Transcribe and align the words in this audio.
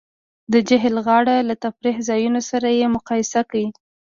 د 0.51 0.53
جهیل 0.67 0.95
غاړې 1.05 1.37
له 1.49 1.55
تفریح 1.63 1.97
ځایونو 2.09 2.41
سره 2.49 2.67
یې 2.79 2.85
مقایسه 2.95 3.39
کړئ 3.49 3.65